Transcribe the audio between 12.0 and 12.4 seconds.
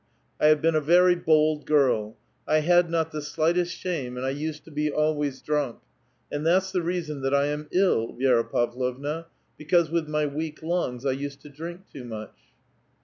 much."